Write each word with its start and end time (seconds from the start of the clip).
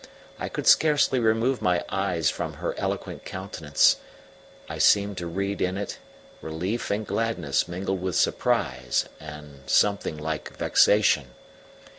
I 0.39 0.49
could 0.49 0.65
scarcely 0.65 1.19
remove 1.19 1.61
my 1.61 1.83
eyes 1.89 2.27
from 2.31 2.53
her 2.53 2.73
eloquent 2.75 3.23
countenance: 3.23 3.97
I 4.67 4.79
seemed 4.79 5.19
to 5.19 5.27
read 5.27 5.61
in 5.61 5.77
it 5.77 5.99
relief 6.41 6.89
and 6.89 7.05
gladness 7.05 7.67
mingled 7.67 8.01
with 8.01 8.15
surprise 8.15 9.05
and 9.19 9.59
something 9.69 10.17
like 10.17 10.57
vexation. 10.57 11.35